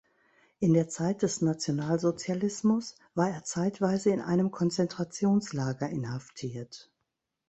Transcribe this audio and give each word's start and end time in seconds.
In 0.59 0.73
der 0.73 0.89
Zeit 0.89 1.21
des 1.21 1.43
Nationalsozialismus 1.43 2.95
war 3.13 3.29
er 3.29 3.43
zeitweise 3.43 4.09
in 4.09 4.19
einem 4.19 4.49
Konzentrationslager 4.49 5.87
inhaftiert. 5.89 6.89